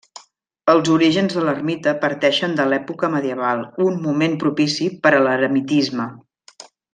Els 0.71 0.87
orígens 0.93 1.35
de 1.39 1.43
l'ermita 1.49 1.93
parteixen 2.05 2.55
de 2.61 2.65
l'època 2.71 3.11
medieval, 3.17 3.61
un 3.89 4.01
moment 4.07 4.39
propici 4.45 4.89
per 5.05 5.13
a 5.19 5.21
l'eremitisme. 5.29 6.11